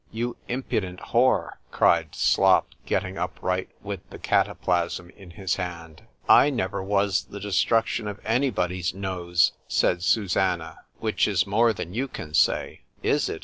—you 0.11 0.35
impudent 0.47 0.99
whore, 1.13 1.57
cried 1.69 2.15
Slop, 2.15 2.69
getting 2.87 3.19
upright, 3.19 3.69
with 3.83 3.99
the 4.09 4.17
cataplasm 4.17 5.11
in 5.11 5.29
his 5.29 5.57
hand;——I 5.57 6.49
never 6.49 6.81
was 6.81 7.25
the 7.25 7.39
destruction 7.39 8.07
of 8.07 8.19
any 8.25 8.49
body's 8.49 8.95
nose, 8.95 9.51
said 9.67 10.01
Susannah,—which 10.01 11.27
is 11.27 11.45
more 11.45 11.71
than 11.71 11.93
you 11.93 12.07
can 12.07 12.33
say:——Is 12.33 13.29
it? 13.29 13.39